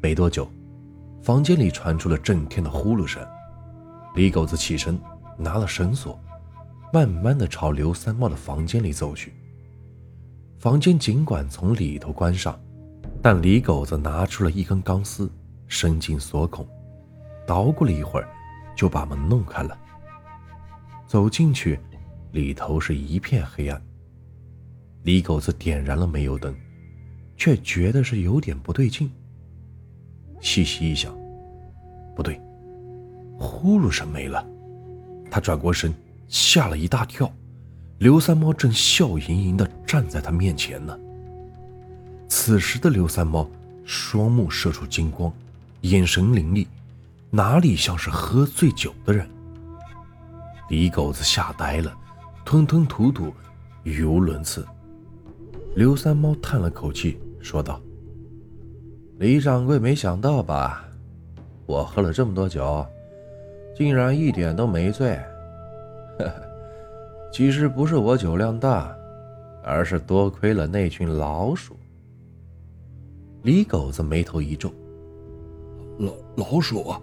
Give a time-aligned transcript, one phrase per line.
[0.00, 0.48] 没多久，
[1.22, 3.26] 房间里传出了震天的呼噜声。
[4.14, 4.98] 李狗子起身，
[5.36, 6.18] 拿了绳索，
[6.92, 9.34] 慢慢的朝刘三茂的房间里走去。
[10.58, 12.58] 房间尽管从里头关上，
[13.20, 15.30] 但李狗子拿出了一根钢丝，
[15.66, 16.66] 伸进锁孔，
[17.46, 18.28] 捣鼓了一会儿，
[18.76, 19.76] 就把门弄开了。
[21.06, 21.78] 走进去，
[22.32, 23.80] 里头是一片黑暗。
[25.02, 26.54] 李狗子点燃了煤油灯，
[27.36, 29.10] 却觉得是有点不对劲。
[30.40, 31.14] 细细一想，
[32.14, 32.40] 不对，
[33.38, 34.44] 呼噜声没了。
[35.30, 35.92] 他转过身，
[36.28, 37.30] 吓了一大跳。
[37.98, 40.96] 刘三猫正笑盈盈地站在他面前呢。
[42.28, 43.48] 此时的刘三猫
[43.84, 45.32] 双目射出金光，
[45.80, 46.68] 眼神凌厉，
[47.30, 49.28] 哪里像是喝醉酒的人？
[50.68, 51.96] 李狗子吓呆了，
[52.44, 53.32] 吞吞吐吐，
[53.82, 54.66] 语无伦次。
[55.74, 57.80] 刘三猫叹了口气，说道
[59.18, 60.88] ：“李掌柜，没想到吧？
[61.66, 62.86] 我喝了这么多酒，
[63.76, 65.16] 竟然一点都没醉。
[66.18, 66.32] 呵呵。”
[67.32, 68.96] 其实不是我酒量大，
[69.64, 71.76] 而是多亏了那群老鼠。
[73.42, 74.72] 李狗子眉头一皱
[75.98, 76.94] ：“老老鼠？”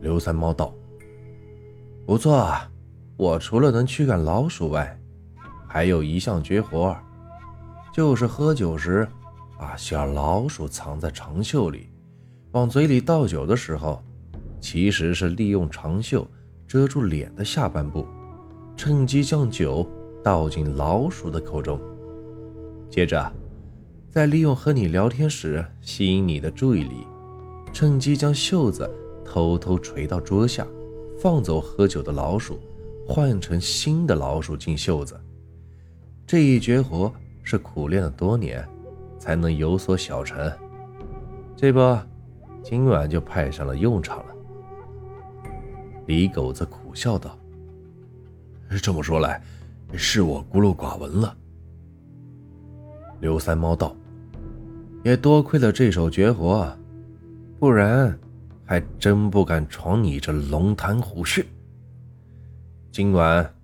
[0.00, 0.72] 刘三猫道
[2.06, 2.50] ：“不错，
[3.18, 4.98] 我除了能驱赶老鼠外，
[5.66, 6.96] 还有一项绝活，
[7.92, 9.06] 就是喝酒时
[9.58, 11.88] 把小老鼠藏在长袖里，
[12.52, 14.00] 往嘴里倒酒的时候，
[14.60, 16.24] 其实是利用长袖
[16.66, 18.06] 遮住脸的下半部。”
[18.76, 19.84] 趁机将酒
[20.22, 21.80] 倒进老鼠的口中，
[22.88, 23.32] 接着
[24.08, 27.04] 再利用和你聊天时吸引你的注意力，
[27.72, 28.88] 趁机将袖子
[29.24, 30.64] 偷偷垂到桌下，
[31.20, 32.60] 放走喝酒的老鼠，
[33.04, 35.20] 换成新的老鼠进袖子。
[36.24, 38.64] 这一绝活是苦练了多年
[39.28, 40.50] 才能有所小成，
[41.54, 41.98] 这不，
[42.62, 44.34] 今晚就派上了用场了。
[46.06, 47.38] 李狗子苦笑道。
[48.80, 49.38] 这么说来，
[49.92, 51.36] 是我孤陋寡闻了。
[53.20, 53.94] 刘三猫道
[55.04, 56.74] ：“也多亏了这手绝活，
[57.58, 58.18] 不然
[58.64, 61.44] 还真不敢闯你这龙潭虎穴。
[62.90, 63.54] 今晚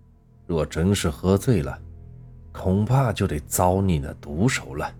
[0.46, 1.78] 若真是喝醉了，
[2.52, 4.92] 恐怕就得遭你那毒手了。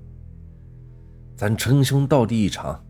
[1.36, 2.84] 咱称兄道弟一场，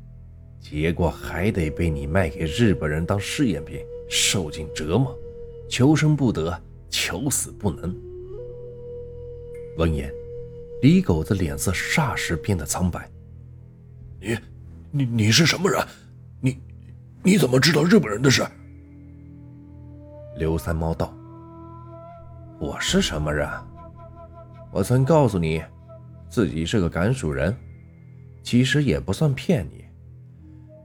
[0.61, 5.17] 结果还得被你卖给日本人当试验品，受尽折磨，
[5.69, 6.59] 求生不得。”
[6.97, 7.93] 求死不能。
[9.79, 10.15] 闻言，
[10.81, 13.11] 李狗子脸色霎时变得苍白。
[14.21, 14.39] 你、
[14.93, 15.85] 你、你是什么人？
[16.41, 16.57] 你、
[17.25, 18.47] 你怎么知道日本人的事？
[20.37, 21.13] 刘三猫道
[22.61, 23.49] ：“我是什么人？
[24.71, 25.61] 我曾告诉你，
[26.29, 27.53] 自己是个赶鼠人。
[28.45, 29.85] 其实也不算骗你。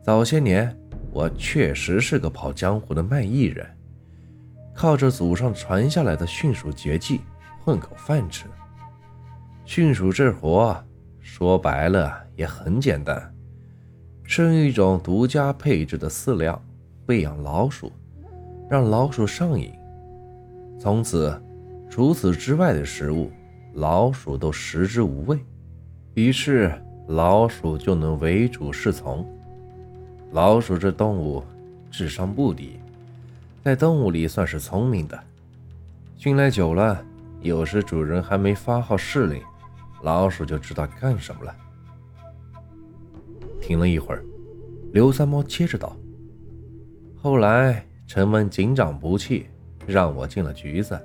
[0.02, 0.76] 早些年，
[1.12, 3.68] 我确实是个跑江湖的卖艺人。”
[4.74, 7.20] 靠着祖上传下来的驯鼠绝技
[7.62, 8.46] 混口饭吃。
[9.66, 10.82] 驯鼠这活
[11.20, 13.36] 说白了也很简单，
[14.24, 16.60] 是用一种独家配置的饲料
[17.08, 17.92] 喂养老鼠，
[18.70, 19.74] 让老鼠上瘾。
[20.80, 21.40] 从此，
[21.90, 23.30] 除此之外的食物，
[23.74, 25.38] 老鼠都食之无味。
[26.14, 26.72] 于是，
[27.10, 29.26] 老鼠就能为主是从。
[30.32, 31.44] 老鼠这动物，
[31.90, 32.80] 智商不低。
[33.64, 35.20] 在动物里算是聪明的，
[36.18, 37.04] 训练久了，
[37.42, 39.42] 有时主人还没发号施令，
[40.04, 41.56] 老鼠就知道干什么了。
[43.60, 44.24] 停了一会儿，
[44.94, 45.98] 刘三猫接着道
[47.20, 49.48] ：“后来城门警长不弃，
[49.88, 51.00] 让我进了局子，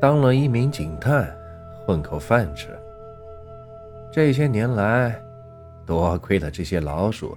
[0.00, 1.30] 当了一名警探，
[1.84, 2.68] 混口饭吃。
[4.10, 5.20] 这些年来，
[5.86, 7.36] 多亏了这些老鼠，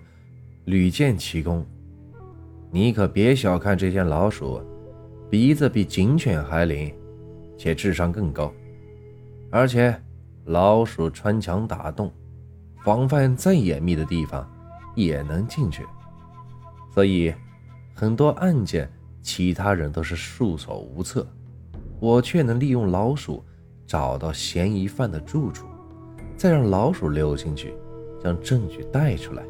[0.65, 1.65] 屡建奇功。”
[2.73, 4.61] 你可别小看这些老鼠，
[5.29, 6.93] 鼻子比警犬还灵，
[7.57, 8.51] 且智商更高。
[9.49, 9.93] 而且，
[10.45, 12.09] 老鼠穿墙打洞，
[12.85, 14.49] 防范再严密的地方
[14.95, 15.85] 也能进去。
[16.93, 17.33] 所以，
[17.93, 18.89] 很多案件
[19.21, 21.27] 其他人都是束手无策，
[21.99, 23.43] 我却能利用老鼠
[23.85, 25.67] 找到嫌疑犯的住处，
[26.41, 27.71] 再让老鼠溜进去，
[28.19, 29.43] 将证据带出来。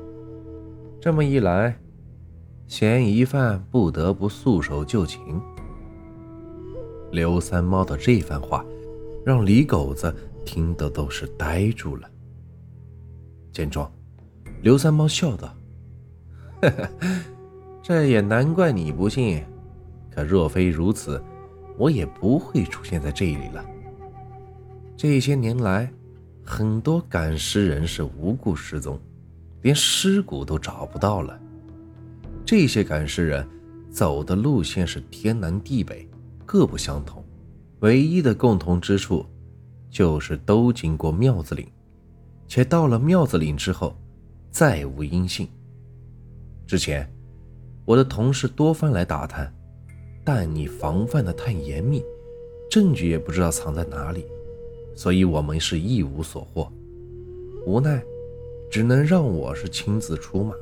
[1.00, 1.74] 这么一来。
[2.68, 5.40] 嫌疑犯不得不束手就擒。
[7.10, 8.66] 刘三猫的这番话，
[9.26, 10.14] 让李狗子
[10.46, 12.10] 听得都是呆住了。
[13.54, 13.90] 见状，
[14.62, 15.56] 刘三猫笑道
[16.62, 16.90] ：“呵呵，
[17.82, 19.42] 这也难怪你不信。
[20.14, 21.24] 可若非如此，
[21.78, 23.66] 我也不会出现在这里了。
[24.98, 25.90] 这些年来，
[26.54, 29.00] 很多赶尸人是无故失踪，
[29.62, 31.40] 连尸骨都找不到了。
[32.46, 33.48] 这些赶尸人
[33.90, 36.06] 走的路线是天南地北，
[36.46, 37.24] 各不相同，
[37.80, 39.26] 唯一的共同之处
[39.90, 41.66] 就是都经过庙子岭，
[42.50, 43.96] 且到了庙子岭之后
[44.52, 45.48] 再无音信。
[46.68, 47.10] 之前
[47.86, 49.50] 我的同事多番来打探，
[50.26, 52.04] 但你防范的太严密，
[52.70, 54.26] 证据也不知道藏在哪里，
[54.96, 56.72] 所以我们是一无所获，
[57.66, 58.04] 无奈
[58.70, 60.54] 只能让我是亲自出马。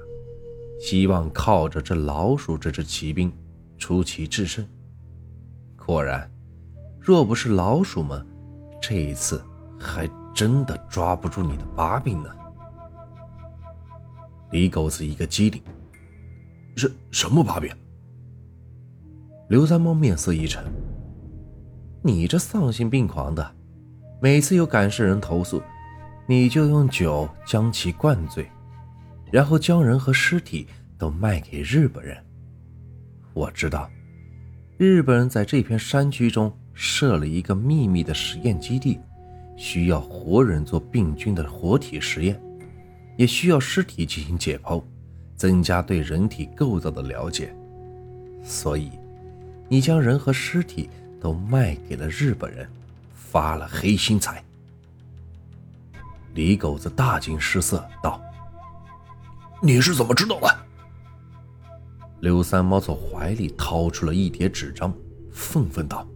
[0.80, 3.30] 希望靠着这老鼠这支骑兵
[3.78, 4.66] 出奇制胜。
[5.76, 6.31] 果然，
[7.02, 8.26] 若不是老鼠们，
[8.81, 9.44] 这一次
[9.78, 12.30] 还真的抓不住你的把柄呢。
[14.52, 15.62] 李狗子一个机灵，
[16.78, 17.70] 什什么把柄？
[19.50, 20.64] 刘三猫面色一沉，
[22.02, 23.56] 你这丧心病狂的，
[24.21, 25.62] 每次有赶尸人投诉，
[26.27, 28.45] 你就用酒将其灌醉。
[29.31, 30.68] 然后将人和尸体
[30.98, 32.18] 都卖给日本人。
[33.33, 33.89] 我知道，
[34.77, 39.00] 日本人在这片山区中设了一个秘密的实验基地，
[39.56, 42.42] 需要活人做病菌的活体实验，
[43.18, 44.83] 也需要尸体进行解剖，
[45.36, 47.54] 增加对人体构造的了解。
[48.44, 48.89] 所以，
[49.69, 50.89] 你将人和尸体
[51.21, 52.68] 都卖给了日本人，
[53.31, 54.44] 发了黑心财。
[56.34, 58.20] 李狗子大惊失色道。
[59.62, 60.48] 你是怎么知道的？
[62.22, 64.94] 刘三猫从怀里掏出了一叠纸张，
[65.31, 66.08] 愤愤道：“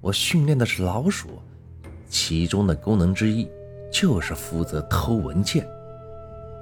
[0.00, 1.40] 我训练的是老鼠，
[2.08, 3.48] 其中的功能之一
[3.92, 5.66] 就是负责偷文件。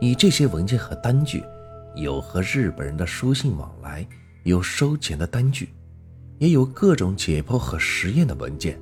[0.00, 1.42] 你这些文件和单据，
[1.94, 4.06] 有和日本人的书信往来，
[4.42, 5.72] 有收钱的单据，
[6.38, 8.78] 也有各种解剖和实验的文件。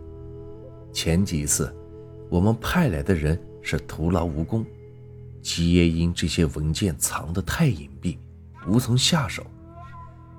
[0.93, 1.75] 前几次，
[2.29, 4.65] 我们派来的人是徒劳无功。”
[5.43, 8.17] 皆因这些文件藏得太隐蔽，
[8.69, 9.45] 无从下手。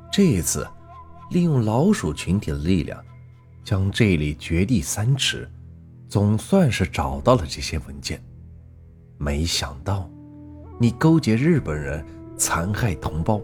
[0.09, 0.65] 这一次，
[1.31, 3.03] 利用老鼠群体的力量，
[3.65, 5.49] 将这里掘地三尺，
[6.07, 8.23] 总算是找到了这些文件。
[9.17, 10.09] 没想到，
[10.79, 12.05] 你勾结日本人，
[12.37, 13.41] 残害同胞，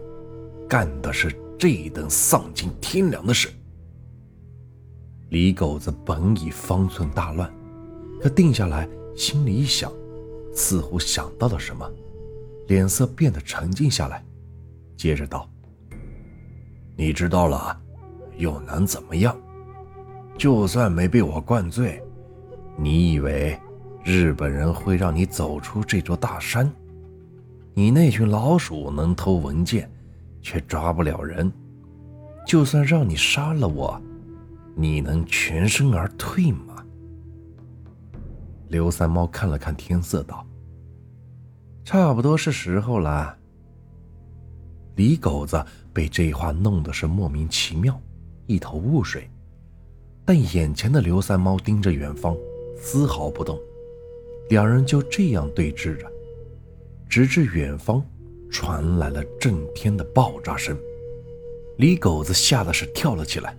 [0.66, 3.50] 干的是这等丧尽天良的事。
[5.30, 7.48] 李狗子本已方寸大乱，
[8.20, 9.90] 可定下来，心里一想。
[10.52, 11.88] 似乎想到了什么，
[12.66, 14.24] 脸色变得沉静下来，
[14.96, 15.48] 接着道
[16.98, 17.80] ：“你知道了，
[18.36, 19.36] 又能怎么样？
[20.36, 22.02] 就算没被我灌醉，
[22.76, 23.56] 你以为
[24.02, 26.68] 日本人会让你走出这座大山？
[27.72, 29.88] 你那群老鼠能偷文件，
[30.42, 31.50] 却抓不了人。
[32.44, 34.00] 就算让你杀了我，
[34.74, 36.84] 你能全身而退吗？”
[38.68, 40.46] 刘三猫看了看天色，道
[41.84, 43.36] ：“差不多是时候了。”
[44.96, 48.00] 李狗子被这话弄得是莫名其妙，
[48.46, 49.28] 一头雾水。
[50.24, 52.36] 但眼前的刘三猫盯着远方，
[52.76, 53.58] 丝毫不动。
[54.50, 56.10] 两人就这样对峙着，
[57.08, 58.04] 直至远方
[58.50, 60.76] 传来了震天的爆炸声。
[61.78, 63.56] 李狗子吓得是跳了起来。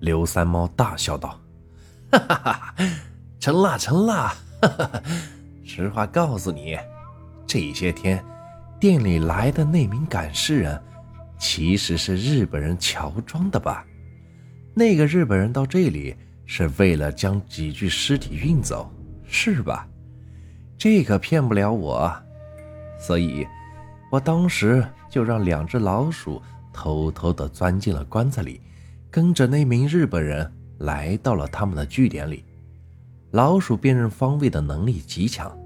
[0.00, 1.40] 刘三猫大笑道
[2.12, 2.74] ：“哈哈哈！”
[3.40, 4.32] 成了，成了！
[5.64, 6.78] 实话告诉你，
[7.46, 8.24] 这些天
[8.80, 10.82] 店里来的那名赶尸人，
[11.38, 13.84] 其实是日本人乔装的吧？
[14.74, 16.16] 那个日本人到这里
[16.46, 18.90] 是为了将几具尸体运走，
[19.26, 19.86] 是吧？
[20.78, 22.12] 这可骗不了我，
[22.98, 23.46] 所以
[24.10, 26.42] 我当时就让两只老鼠
[26.72, 28.60] 偷偷的钻进了棺材里，
[29.14, 32.44] 跟着那名日本人来到了他们的据点里。
[33.30, 35.56] 老鼠辨认方位的能力极强。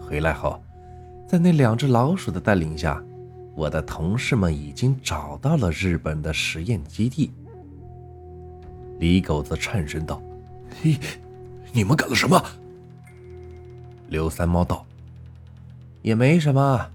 [0.00, 0.58] 回来后，
[1.28, 3.04] 在那两只老鼠的带领下，
[3.54, 7.30] 我的同事们已经找到了日本的实验基地。
[8.98, 10.22] 李狗子颤声道
[10.80, 10.98] ：“你，
[11.74, 12.42] 你们干了什么？”
[14.08, 14.86] 刘三猫道
[16.00, 16.86] ：“也没什么，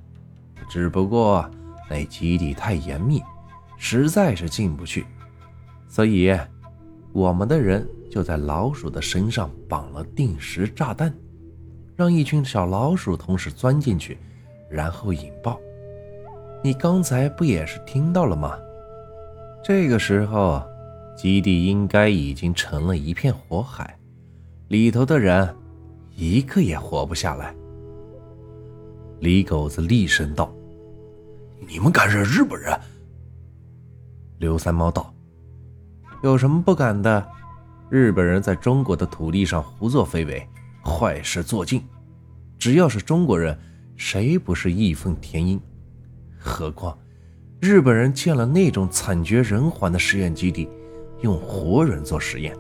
[0.68, 1.48] 只不过
[1.88, 3.22] 那基地太严密，
[3.78, 5.06] 实在是进不去，
[5.92, 6.34] 所以
[7.12, 11.16] 我们的人。”就在老鼠的身上绑了定时炸弹，
[11.96, 14.18] 让一群小老鼠同时钻进去，
[14.70, 15.58] 然后引爆。
[16.62, 18.60] 你刚才不也是听到了吗？
[19.64, 20.62] 这个时候，
[21.16, 23.98] 基地应该已经成了一片火海，
[24.68, 25.56] 里头的人
[26.14, 27.56] 一个也活不下来。
[29.22, 30.54] 李狗子厉声道
[31.66, 32.78] ：“你们敢惹日本人？”
[34.38, 35.14] 刘三猫道
[36.22, 37.28] ：“有什么不敢的？”
[37.90, 40.48] 日本人在中国的土地上胡作非为，
[40.84, 41.84] 坏事做尽。
[42.58, 43.58] 只要是中国人，
[43.98, 45.60] 谁不是义愤填膺？
[46.38, 46.98] 何况
[47.60, 50.70] 日本人建了那种惨绝人寰的实验基地，
[51.22, 52.56] 用活人做实验，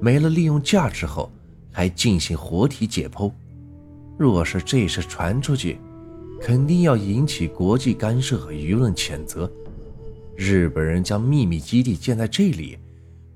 [0.00, 1.30] 没了利用价值后，
[1.72, 3.30] 还进行活体解剖。
[4.16, 5.78] 若是这事传出去，
[6.40, 9.50] 肯定要引起国际干涉和舆论谴责。
[10.36, 12.78] 日本人将秘密基地建在这里，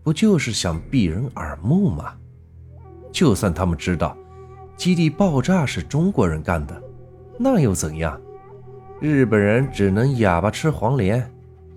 [0.02, 2.14] 不就是想避人耳目吗？
[3.12, 4.16] 就算他们知道
[4.76, 6.82] 基地爆炸是中国人干的，
[7.38, 8.20] 那又怎样？
[9.00, 11.28] 日本人只能哑巴吃黄连，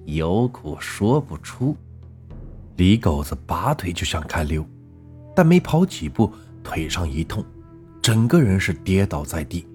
[0.05, 1.75] 有苦说不出。
[2.77, 4.65] 李狗子拔腿就想开溜，
[5.35, 6.31] 但没跑几步，
[6.63, 7.45] 腿上一痛，
[8.01, 9.67] 整个人是跌倒在地。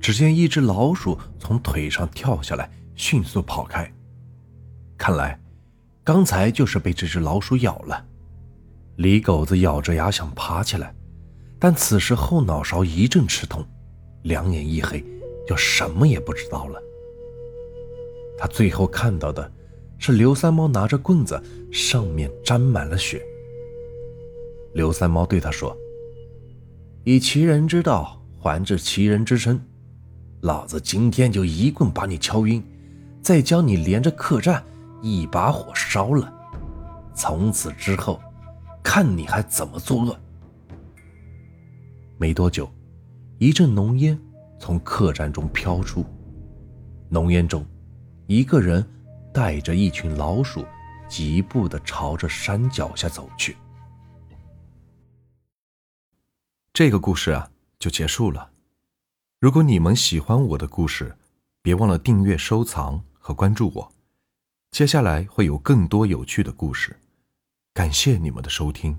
[0.00, 3.90] 只见一只老鼠从腿上跳下来，迅速跑开。
[4.96, 5.38] 看来，
[6.06, 8.06] 刚才就是被这只老鼠咬了。
[8.94, 10.94] 李狗子咬着牙想爬起来，
[11.58, 13.66] 但此时后脑勺一阵吃痛，
[14.22, 15.04] 两眼一黑，
[15.48, 16.80] 就什么也不知道了。
[18.38, 19.50] 他最后看到的
[19.98, 23.20] 是刘三猫拿着棍子，上面沾满了血。
[24.74, 25.76] 刘三猫对他说
[27.02, 29.60] ：“以其人之道还治其人之身，
[30.42, 32.62] 老子今天就一棍把你敲晕，
[33.20, 34.62] 再将你连着客栈
[35.06, 36.32] 一把火烧了。
[37.14, 38.20] 从此之后，
[38.82, 40.18] 看你还怎么作恶。”
[42.18, 42.68] 没多久，
[43.38, 44.18] 一阵浓烟
[44.58, 46.04] 从客栈中飘出，
[47.08, 47.64] 浓烟中。
[48.26, 48.84] 一个人
[49.32, 50.64] 带着一群老鼠，
[51.08, 53.56] 疾步的朝着山脚下走去。
[56.72, 57.48] 这个故事啊，
[57.78, 58.50] 就结束了。
[59.38, 61.16] 如果你们喜欢我的故事，
[61.62, 63.95] 别忘了订阅、收藏和关注我。
[64.70, 66.96] 接下来会有更多有趣的故事。
[67.72, 68.98] 感谢你们的收听。